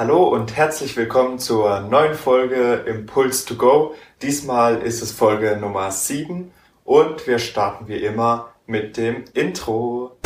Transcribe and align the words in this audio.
Hallo 0.00 0.28
und 0.28 0.54
herzlich 0.56 0.96
willkommen 0.96 1.40
zur 1.40 1.80
neuen 1.80 2.14
Folge 2.14 2.84
Impulse 2.86 3.44
to 3.46 3.56
Go. 3.56 3.94
Diesmal 4.22 4.80
ist 4.80 5.02
es 5.02 5.10
Folge 5.10 5.56
Nummer 5.60 5.90
7 5.90 6.52
und 6.84 7.26
wir 7.26 7.40
starten 7.40 7.88
wie 7.88 7.96
immer 7.96 8.50
mit 8.64 8.96
dem 8.96 9.24
Intro. 9.34 10.16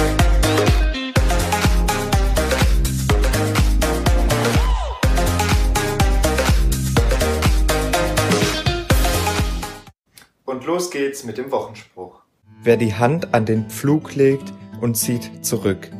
Und 10.44 10.66
los 10.66 10.90
geht's 10.90 11.24
mit 11.24 11.38
dem 11.38 11.50
Wochenspruch. 11.50 12.20
Wer 12.62 12.76
die 12.76 12.92
Hand 12.92 13.32
an 13.32 13.46
den 13.46 13.70
Pflug 13.70 14.14
legt 14.14 14.52
und 14.82 14.98
zieht 14.98 15.46
zurück, 15.46 15.90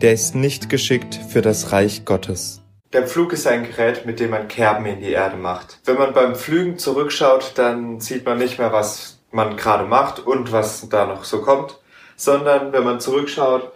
der 0.00 0.14
ist 0.14 0.34
nicht 0.34 0.70
geschickt 0.70 1.20
für 1.28 1.42
das 1.42 1.72
Reich 1.72 2.06
Gottes. 2.06 2.57
Der 2.94 3.06
Pflug 3.06 3.34
ist 3.34 3.46
ein 3.46 3.64
Gerät, 3.64 4.06
mit 4.06 4.18
dem 4.18 4.30
man 4.30 4.48
Kerben 4.48 4.86
in 4.86 5.00
die 5.00 5.12
Erde 5.12 5.36
macht. 5.36 5.78
Wenn 5.84 5.98
man 5.98 6.14
beim 6.14 6.34
Pflügen 6.34 6.78
zurückschaut, 6.78 7.52
dann 7.56 8.00
sieht 8.00 8.24
man 8.24 8.38
nicht 8.38 8.58
mehr, 8.58 8.72
was 8.72 9.18
man 9.30 9.58
gerade 9.58 9.84
macht 9.84 10.20
und 10.20 10.52
was 10.52 10.88
da 10.88 11.06
noch 11.06 11.24
so 11.24 11.42
kommt, 11.42 11.78
sondern 12.16 12.72
wenn 12.72 12.84
man 12.84 12.98
zurückschaut, 12.98 13.72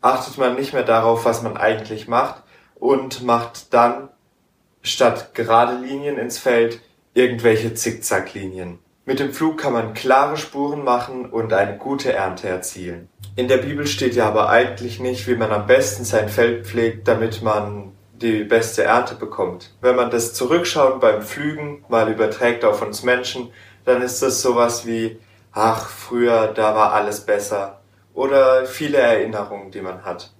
achtet 0.00 0.38
man 0.38 0.56
nicht 0.56 0.72
mehr 0.72 0.82
darauf, 0.82 1.24
was 1.24 1.42
man 1.42 1.56
eigentlich 1.56 2.08
macht 2.08 2.42
und 2.74 3.22
macht 3.22 3.72
dann 3.72 4.08
statt 4.82 5.34
gerade 5.34 5.76
Linien 5.76 6.18
ins 6.18 6.38
Feld 6.38 6.80
irgendwelche 7.14 7.74
Zickzacklinien. 7.74 8.80
Mit 9.04 9.20
dem 9.20 9.32
Pflug 9.32 9.58
kann 9.58 9.72
man 9.72 9.94
klare 9.94 10.36
Spuren 10.36 10.82
machen 10.82 11.26
und 11.26 11.52
eine 11.52 11.78
gute 11.78 12.12
Ernte 12.12 12.48
erzielen. 12.48 13.08
In 13.36 13.46
der 13.46 13.58
Bibel 13.58 13.86
steht 13.86 14.16
ja 14.16 14.26
aber 14.26 14.48
eigentlich 14.48 14.98
nicht, 14.98 15.28
wie 15.28 15.36
man 15.36 15.52
am 15.52 15.66
besten 15.68 16.04
sein 16.04 16.28
Feld 16.28 16.66
pflegt, 16.66 17.06
damit 17.06 17.40
man 17.40 17.92
die 18.18 18.44
beste 18.44 18.84
Ernte 18.84 19.14
bekommt. 19.14 19.70
Wenn 19.80 19.96
man 19.96 20.10
das 20.10 20.34
Zurückschauen 20.34 21.00
beim 21.00 21.22
Pflügen 21.22 21.84
mal 21.88 22.10
überträgt 22.10 22.64
auf 22.64 22.82
uns 22.82 23.02
Menschen, 23.02 23.50
dann 23.84 24.02
ist 24.02 24.22
das 24.22 24.42
sowas 24.42 24.86
wie, 24.86 25.18
ach, 25.52 25.88
früher, 25.88 26.48
da 26.48 26.74
war 26.74 26.92
alles 26.92 27.20
besser. 27.20 27.80
Oder 28.14 28.66
viele 28.66 28.98
Erinnerungen, 28.98 29.70
die 29.70 29.80
man 29.80 30.04
hat. 30.04 30.32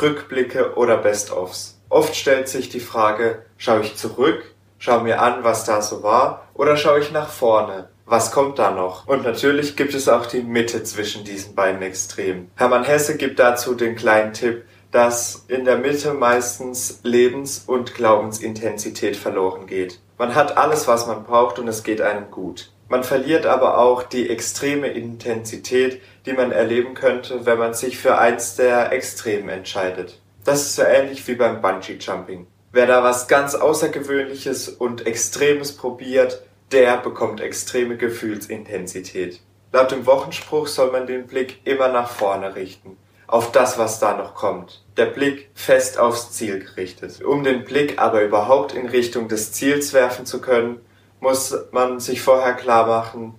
Rückblicke 0.00 0.74
oder 0.76 0.96
Best-ofs. 0.96 1.78
Oft 1.88 2.16
stellt 2.16 2.48
sich 2.48 2.70
die 2.70 2.80
Frage, 2.80 3.44
schaue 3.58 3.82
ich 3.82 3.96
zurück, 3.96 4.54
schaue 4.78 5.02
mir 5.02 5.20
an, 5.20 5.44
was 5.44 5.64
da 5.64 5.82
so 5.82 6.02
war, 6.02 6.48
oder 6.54 6.76
schaue 6.76 7.00
ich 7.00 7.12
nach 7.12 7.28
vorne, 7.28 7.88
was 8.06 8.32
kommt 8.32 8.58
da 8.58 8.70
noch? 8.70 9.06
Und 9.06 9.24
natürlich 9.24 9.76
gibt 9.76 9.94
es 9.94 10.08
auch 10.08 10.26
die 10.26 10.42
Mitte 10.42 10.82
zwischen 10.82 11.24
diesen 11.24 11.54
beiden 11.54 11.82
Extremen. 11.82 12.50
Hermann 12.56 12.84
Hesse 12.84 13.16
gibt 13.16 13.38
dazu 13.38 13.74
den 13.74 13.94
kleinen 13.94 14.32
Tipp, 14.32 14.64
dass 14.92 15.46
in 15.48 15.64
der 15.64 15.78
Mitte 15.78 16.12
meistens 16.12 17.00
Lebens- 17.02 17.64
und 17.66 17.94
Glaubensintensität 17.94 19.16
verloren 19.16 19.66
geht. 19.66 19.98
Man 20.18 20.34
hat 20.34 20.58
alles, 20.58 20.86
was 20.86 21.06
man 21.06 21.24
braucht 21.24 21.58
und 21.58 21.66
es 21.66 21.82
geht 21.82 22.02
einem 22.02 22.30
gut. 22.30 22.70
Man 22.88 23.02
verliert 23.02 23.46
aber 23.46 23.78
auch 23.78 24.02
die 24.02 24.28
extreme 24.28 24.88
Intensität, 24.88 26.02
die 26.26 26.34
man 26.34 26.52
erleben 26.52 26.92
könnte, 26.92 27.46
wenn 27.46 27.58
man 27.58 27.72
sich 27.72 27.96
für 27.96 28.18
eins 28.18 28.54
der 28.56 28.92
Extremen 28.92 29.48
entscheidet. 29.48 30.20
Das 30.44 30.60
ist 30.60 30.76
so 30.76 30.82
ähnlich 30.82 31.26
wie 31.26 31.36
beim 31.36 31.62
Bungee 31.62 31.96
Jumping. 31.98 32.46
Wer 32.70 32.86
da 32.86 33.02
was 33.02 33.28
ganz 33.28 33.54
Außergewöhnliches 33.54 34.68
und 34.68 35.06
Extremes 35.06 35.74
probiert, 35.74 36.42
der 36.70 36.98
bekommt 36.98 37.40
extreme 37.40 37.96
Gefühlsintensität. 37.96 39.40
Laut 39.72 39.90
dem 39.90 40.04
Wochenspruch 40.04 40.66
soll 40.66 40.92
man 40.92 41.06
den 41.06 41.26
Blick 41.26 41.60
immer 41.64 41.88
nach 41.88 42.10
vorne 42.10 42.54
richten 42.54 42.98
auf 43.32 43.50
das, 43.50 43.78
was 43.78 43.98
da 43.98 44.14
noch 44.14 44.34
kommt. 44.34 44.84
Der 44.98 45.06
Blick 45.06 45.48
fest 45.54 45.98
aufs 45.98 46.32
Ziel 46.32 46.60
gerichtet. 46.60 47.24
Um 47.24 47.44
den 47.44 47.64
Blick 47.64 47.98
aber 47.98 48.22
überhaupt 48.22 48.74
in 48.74 48.86
Richtung 48.86 49.28
des 49.28 49.52
Ziels 49.52 49.94
werfen 49.94 50.26
zu 50.26 50.42
können, 50.42 50.80
muss 51.18 51.56
man 51.70 51.98
sich 51.98 52.20
vorher 52.20 52.52
klar 52.52 52.86
machen, 52.86 53.34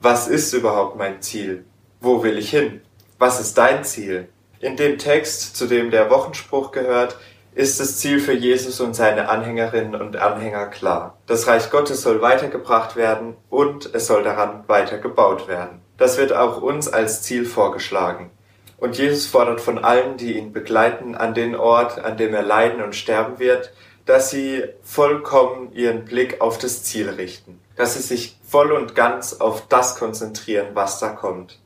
was 0.00 0.28
ist 0.28 0.54
überhaupt 0.54 0.96
mein 0.96 1.20
Ziel? 1.20 1.66
Wo 2.00 2.22
will 2.22 2.38
ich 2.38 2.48
hin? 2.48 2.80
Was 3.18 3.38
ist 3.38 3.58
dein 3.58 3.84
Ziel? 3.84 4.28
In 4.60 4.78
dem 4.78 4.96
Text, 4.96 5.56
zu 5.56 5.66
dem 5.66 5.90
der 5.90 6.08
Wochenspruch 6.08 6.70
gehört, 6.70 7.18
ist 7.54 7.80
das 7.80 7.98
Ziel 7.98 8.20
für 8.20 8.32
Jesus 8.32 8.80
und 8.80 8.94
seine 8.94 9.28
Anhängerinnen 9.28 9.94
und 9.94 10.16
Anhänger 10.16 10.68
klar. 10.68 11.18
Das 11.26 11.46
Reich 11.46 11.70
Gottes 11.70 12.00
soll 12.00 12.22
weitergebracht 12.22 12.96
werden 12.96 13.36
und 13.50 13.94
es 13.94 14.06
soll 14.06 14.22
daran 14.22 14.64
weiter 14.68 14.96
gebaut 14.96 15.48
werden. 15.48 15.82
Das 15.98 16.16
wird 16.16 16.32
auch 16.32 16.62
uns 16.62 16.88
als 16.88 17.20
Ziel 17.20 17.44
vorgeschlagen. 17.44 18.30
Und 18.78 18.98
Jesus 18.98 19.26
fordert 19.26 19.60
von 19.60 19.78
allen, 19.78 20.16
die 20.16 20.36
ihn 20.36 20.52
begleiten, 20.52 21.14
an 21.14 21.34
den 21.34 21.54
Ort, 21.54 21.98
an 21.98 22.16
dem 22.16 22.34
er 22.34 22.42
leiden 22.42 22.82
und 22.82 22.94
sterben 22.94 23.38
wird, 23.38 23.72
dass 24.06 24.30
sie 24.30 24.64
vollkommen 24.82 25.72
ihren 25.72 26.04
Blick 26.04 26.40
auf 26.40 26.58
das 26.58 26.82
Ziel 26.82 27.08
richten, 27.08 27.60
dass 27.76 27.94
sie 27.94 28.02
sich 28.02 28.36
voll 28.46 28.72
und 28.72 28.94
ganz 28.94 29.34
auf 29.34 29.66
das 29.68 29.96
konzentrieren, 29.96 30.68
was 30.74 30.98
da 30.98 31.08
kommt. 31.08 31.58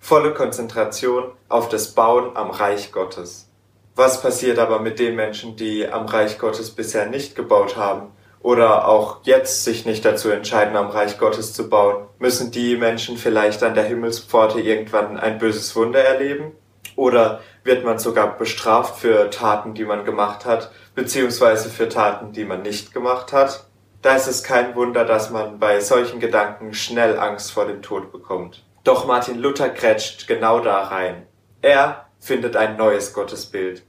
Volle 0.00 0.34
Konzentration 0.34 1.30
auf 1.48 1.68
das 1.68 1.92
Bauen 1.92 2.36
am 2.36 2.50
Reich 2.50 2.92
Gottes. 2.92 3.48
Was 3.94 4.20
passiert 4.20 4.58
aber 4.58 4.80
mit 4.80 4.98
den 4.98 5.14
Menschen, 5.14 5.56
die 5.56 5.88
am 5.88 6.06
Reich 6.06 6.38
Gottes 6.38 6.70
bisher 6.70 7.06
nicht 7.06 7.36
gebaut 7.36 7.76
haben 7.76 8.10
oder 8.44 8.86
auch 8.88 9.20
jetzt 9.22 9.64
sich 9.64 9.86
nicht 9.86 10.04
dazu 10.04 10.28
entscheiden, 10.28 10.76
am 10.76 10.90
Reich 10.90 11.16
Gottes 11.18 11.54
zu 11.54 11.70
bauen? 11.70 12.04
Müssen 12.18 12.50
die 12.50 12.76
Menschen 12.76 13.16
vielleicht 13.16 13.62
an 13.62 13.74
der 13.74 13.84
Himmelspforte 13.84 14.60
irgendwann 14.60 15.18
ein 15.18 15.38
böses 15.38 15.74
Wunder 15.74 16.00
erleben? 16.00 16.52
Oder 16.94 17.40
wird 17.64 17.86
man 17.86 17.98
sogar 17.98 18.36
bestraft 18.36 19.00
für 19.00 19.30
Taten, 19.30 19.72
die 19.72 19.86
man 19.86 20.04
gemacht 20.04 20.44
hat, 20.44 20.70
beziehungsweise 20.94 21.70
für 21.70 21.88
Taten, 21.88 22.32
die 22.32 22.44
man 22.44 22.60
nicht 22.60 22.92
gemacht 22.92 23.32
hat? 23.32 23.64
Da 24.02 24.14
ist 24.14 24.26
es 24.26 24.44
kein 24.44 24.76
Wunder, 24.76 25.06
dass 25.06 25.30
man 25.30 25.58
bei 25.58 25.80
solchen 25.80 26.20
Gedanken 26.20 26.74
schnell 26.74 27.18
Angst 27.18 27.50
vor 27.50 27.64
dem 27.64 27.80
Tod 27.80 28.12
bekommt. 28.12 28.62
Doch 28.84 29.06
Martin 29.06 29.38
Luther 29.38 29.70
grätscht 29.70 30.28
genau 30.28 30.60
da 30.60 30.82
rein. 30.82 31.26
Er 31.62 32.10
findet 32.20 32.56
ein 32.56 32.76
neues 32.76 33.14
Gottesbild. 33.14 33.84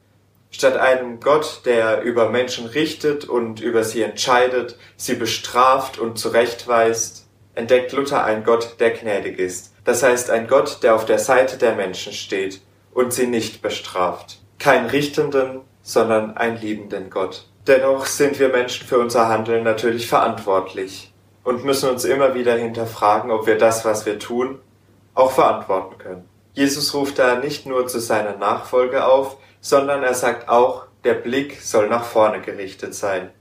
Statt 0.55 0.77
einem 0.77 1.19
Gott, 1.19 1.63
der 1.65 2.03
über 2.03 2.29
Menschen 2.29 2.65
richtet 2.65 3.25
und 3.25 3.59
über 3.59 3.83
sie 3.83 4.03
entscheidet, 4.03 4.77
sie 4.95 5.15
bestraft 5.15 5.99
und 5.99 6.17
zurechtweist, 6.17 7.27
entdeckt 7.55 7.91
Luther 7.91 8.23
einen 8.23 8.45
Gott, 8.45 8.77
der 8.79 8.91
gnädig 8.91 9.37
ist. 9.37 9.73
Das 9.83 10.01
heißt 10.01 10.29
ein 10.29 10.47
Gott, 10.47 10.81
der 10.81 10.95
auf 10.95 11.03
der 11.03 11.19
Seite 11.19 11.57
der 11.57 11.75
Menschen 11.75 12.13
steht 12.13 12.61
und 12.93 13.11
sie 13.11 13.27
nicht 13.27 13.61
bestraft. 13.61 14.39
Kein 14.57 14.85
richtenden, 14.85 15.59
sondern 15.81 16.37
ein 16.37 16.61
liebenden 16.61 17.09
Gott. 17.09 17.49
Dennoch 17.67 18.05
sind 18.05 18.39
wir 18.39 18.47
Menschen 18.47 18.87
für 18.87 18.99
unser 18.99 19.27
Handeln 19.27 19.65
natürlich 19.65 20.07
verantwortlich 20.07 21.11
und 21.43 21.65
müssen 21.65 21.89
uns 21.89 22.05
immer 22.05 22.33
wieder 22.33 22.55
hinterfragen, 22.55 23.29
ob 23.29 23.45
wir 23.45 23.57
das, 23.57 23.83
was 23.83 24.05
wir 24.05 24.19
tun, 24.19 24.59
auch 25.15 25.33
verantworten 25.33 25.97
können. 25.97 26.29
Jesus 26.53 26.93
ruft 26.93 27.19
da 27.19 27.35
nicht 27.35 27.65
nur 27.65 27.87
zu 27.87 27.99
seiner 27.99 28.37
Nachfolge 28.37 29.05
auf, 29.05 29.35
sondern 29.65 30.03
er 30.03 30.13
sagt 30.13 30.47
auch, 30.47 30.85
der 31.03 31.15
Blick 31.15 31.59
soll 31.59 31.89
nach 31.89 32.03
vorne 32.03 32.39
gerichtet 32.39 32.93
sein. 32.93 33.31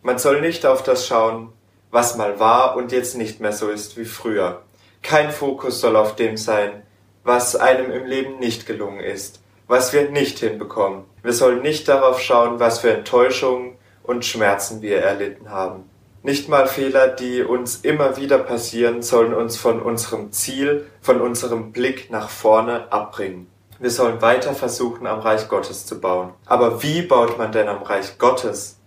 Man 0.00 0.18
soll 0.18 0.40
nicht 0.40 0.64
auf 0.64 0.82
das 0.82 1.06
schauen, 1.06 1.52
was 1.90 2.16
mal 2.16 2.40
war 2.40 2.74
und 2.74 2.90
jetzt 2.90 3.18
nicht 3.18 3.38
mehr 3.38 3.52
so 3.52 3.68
ist 3.68 3.98
wie 3.98 4.06
früher. 4.06 4.62
Kein 5.02 5.30
Fokus 5.30 5.82
soll 5.82 5.94
auf 5.96 6.16
dem 6.16 6.38
sein, 6.38 6.84
was 7.22 7.54
einem 7.54 7.92
im 7.92 8.06
Leben 8.06 8.38
nicht 8.38 8.64
gelungen 8.64 9.00
ist, 9.00 9.42
was 9.66 9.92
wir 9.92 10.08
nicht 10.08 10.38
hinbekommen. 10.38 11.04
Wir 11.22 11.34
sollen 11.34 11.60
nicht 11.60 11.86
darauf 11.86 12.18
schauen, 12.18 12.58
was 12.58 12.78
für 12.78 12.92
Enttäuschungen 12.92 13.76
und 14.04 14.24
Schmerzen 14.24 14.80
wir 14.80 15.02
erlitten 15.02 15.50
haben. 15.50 15.84
Nicht 16.22 16.48
mal 16.48 16.66
Fehler, 16.66 17.08
die 17.08 17.42
uns 17.42 17.80
immer 17.82 18.16
wieder 18.16 18.38
passieren, 18.38 19.02
sollen 19.02 19.34
uns 19.34 19.58
von 19.58 19.82
unserem 19.82 20.32
Ziel, 20.32 20.86
von 21.02 21.20
unserem 21.20 21.72
Blick 21.72 22.10
nach 22.10 22.30
vorne 22.30 22.90
abbringen. 22.90 23.48
Wir 23.78 23.90
sollen 23.90 24.22
weiter 24.22 24.54
versuchen, 24.54 25.06
am 25.06 25.20
Reich 25.20 25.48
Gottes 25.48 25.84
zu 25.86 26.00
bauen. 26.00 26.32
Aber 26.46 26.82
wie 26.82 27.02
baut 27.02 27.36
man 27.36 27.52
denn 27.52 27.68
am 27.68 27.82
Reich 27.82 28.18
Gottes? 28.18 28.78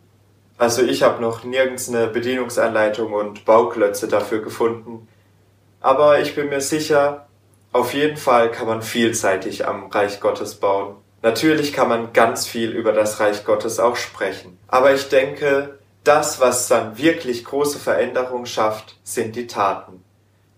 Also 0.58 0.81
ich 0.81 1.03
habe 1.03 1.22
noch 1.22 1.43
nirgends 1.43 1.90
eine 1.90 2.08
Bedienungsanleitung 2.08 3.14
und 3.14 3.46
Bauklötze 3.46 4.08
dafür 4.08 4.41
gefunden. 4.41 5.08
Aber 5.79 6.19
ich 6.19 6.35
bin 6.35 6.49
mir 6.49 6.61
sicher, 6.61 7.28
auf 7.72 7.93
jeden 7.93 8.17
Fall 8.17 8.52
kann 8.52 8.67
man 8.67 8.81
vielseitig 8.81 9.67
am 9.67 9.87
Reich 9.87 10.19
Gottes 10.19 10.55
bauen. 10.55 10.96
Natürlich 11.22 11.73
kann 11.73 11.90
man 11.90 12.14
ganz 12.14 12.47
viel 12.47 12.72
über 12.72 12.93
das 12.93 13.19
Reich 13.19 13.46
Gottes 13.46 13.79
auch 13.79 13.96
sprechen. 13.96 14.58
Aber 14.67 14.93
ich 14.93 15.09
denke, 15.09 15.79
das, 16.03 16.40
was 16.40 16.67
dann 16.67 16.97
wirklich 16.97 17.46
große 17.46 17.78
Veränderung 17.78 18.46
schafft, 18.46 18.97
sind 19.03 19.35
die 19.35 19.47
Taten. 19.47 20.03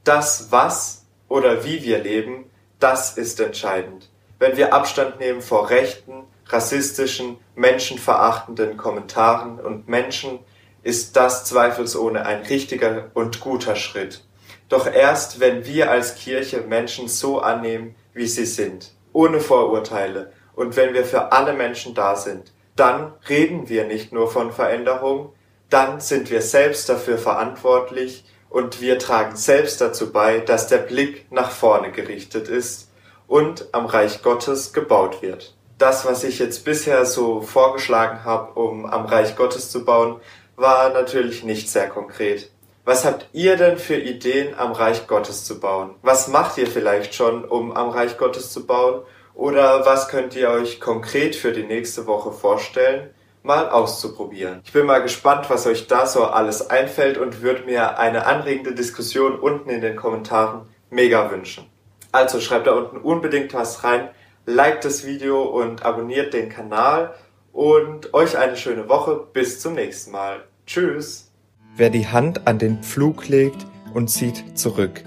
Das, 0.03 0.51
was 0.51 1.05
oder 1.27 1.63
wie 1.65 1.83
wir 1.83 1.99
leben, 1.99 2.45
das 2.79 3.17
ist 3.17 3.39
entscheidend. 3.39 4.10
Wenn 4.41 4.57
wir 4.57 4.73
Abstand 4.73 5.19
nehmen 5.19 5.43
vor 5.43 5.69
rechten, 5.69 6.23
rassistischen, 6.47 7.37
menschenverachtenden 7.53 8.75
Kommentaren 8.75 9.59
und 9.59 9.87
Menschen, 9.87 10.39
ist 10.81 11.15
das 11.15 11.45
zweifelsohne 11.45 12.25
ein 12.25 12.41
richtiger 12.41 13.11
und 13.13 13.39
guter 13.39 13.75
Schritt. 13.75 14.23
Doch 14.67 14.91
erst 14.91 15.39
wenn 15.39 15.67
wir 15.67 15.91
als 15.91 16.15
Kirche 16.15 16.61
Menschen 16.61 17.07
so 17.07 17.39
annehmen, 17.39 17.93
wie 18.15 18.25
sie 18.25 18.47
sind, 18.47 18.93
ohne 19.13 19.41
Vorurteile, 19.41 20.33
und 20.55 20.75
wenn 20.75 20.95
wir 20.95 21.05
für 21.05 21.31
alle 21.31 21.53
Menschen 21.53 21.93
da 21.93 22.15
sind, 22.15 22.51
dann 22.75 23.13
reden 23.29 23.69
wir 23.69 23.85
nicht 23.85 24.11
nur 24.11 24.27
von 24.27 24.51
Veränderung, 24.51 25.33
dann 25.69 25.99
sind 25.99 26.31
wir 26.31 26.41
selbst 26.41 26.89
dafür 26.89 27.19
verantwortlich 27.19 28.25
und 28.49 28.81
wir 28.81 28.97
tragen 28.97 29.35
selbst 29.35 29.81
dazu 29.81 30.11
bei, 30.11 30.39
dass 30.39 30.65
der 30.65 30.79
Blick 30.79 31.31
nach 31.31 31.51
vorne 31.51 31.91
gerichtet 31.91 32.47
ist 32.47 32.87
und 33.31 33.69
am 33.71 33.85
Reich 33.85 34.23
Gottes 34.23 34.73
gebaut 34.73 35.21
wird. 35.21 35.55
Das, 35.77 36.05
was 36.05 36.25
ich 36.25 36.37
jetzt 36.37 36.65
bisher 36.65 37.05
so 37.05 37.39
vorgeschlagen 37.39 38.25
habe, 38.25 38.59
um 38.59 38.85
am 38.85 39.05
Reich 39.05 39.37
Gottes 39.37 39.71
zu 39.71 39.85
bauen, 39.85 40.19
war 40.57 40.89
natürlich 40.89 41.41
nicht 41.41 41.69
sehr 41.69 41.87
konkret. 41.87 42.51
Was 42.83 43.05
habt 43.05 43.29
ihr 43.31 43.55
denn 43.55 43.77
für 43.77 43.95
Ideen, 43.95 44.53
am 44.59 44.73
Reich 44.73 45.07
Gottes 45.07 45.45
zu 45.45 45.61
bauen? 45.61 45.95
Was 46.01 46.27
macht 46.27 46.57
ihr 46.57 46.67
vielleicht 46.67 47.15
schon, 47.15 47.45
um 47.45 47.71
am 47.71 47.89
Reich 47.89 48.17
Gottes 48.17 48.51
zu 48.51 48.65
bauen? 48.65 49.03
Oder 49.33 49.85
was 49.85 50.09
könnt 50.09 50.35
ihr 50.35 50.49
euch 50.49 50.81
konkret 50.81 51.33
für 51.37 51.53
die 51.53 51.63
nächste 51.63 52.07
Woche 52.07 52.33
vorstellen, 52.33 53.11
mal 53.43 53.69
auszuprobieren? 53.69 54.59
Ich 54.65 54.73
bin 54.73 54.85
mal 54.85 55.01
gespannt, 55.01 55.49
was 55.49 55.65
euch 55.67 55.87
da 55.87 56.05
so 56.05 56.25
alles 56.25 56.69
einfällt 56.69 57.17
und 57.17 57.41
würde 57.41 57.63
mir 57.63 57.97
eine 57.97 58.25
anregende 58.25 58.75
Diskussion 58.75 59.39
unten 59.39 59.69
in 59.69 59.79
den 59.79 59.95
Kommentaren 59.95 60.67
mega 60.89 61.31
wünschen. 61.31 61.70
Also 62.11 62.39
schreibt 62.39 62.67
da 62.67 62.73
unten 62.73 62.97
unbedingt 62.97 63.53
was 63.53 63.83
rein, 63.83 64.09
liked 64.45 64.85
das 64.85 65.05
Video 65.05 65.43
und 65.43 65.83
abonniert 65.83 66.33
den 66.33 66.49
Kanal 66.49 67.13
und 67.53 68.13
euch 68.13 68.37
eine 68.37 68.57
schöne 68.57 68.89
Woche. 68.89 69.27
Bis 69.33 69.59
zum 69.59 69.73
nächsten 69.73 70.11
Mal. 70.11 70.43
Tschüss. 70.65 71.31
Wer 71.75 71.89
die 71.89 72.07
Hand 72.07 72.47
an 72.47 72.59
den 72.59 72.83
Pflug 72.83 73.27
legt 73.27 73.65
und 73.93 74.09
zieht 74.09 74.57
zurück, 74.57 75.03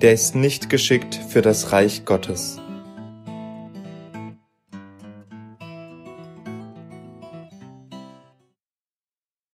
der 0.00 0.12
ist 0.12 0.34
nicht 0.34 0.70
geschickt 0.70 1.18
für 1.28 1.42
das 1.42 1.72
Reich 1.72 2.04
Gottes. 2.04 2.60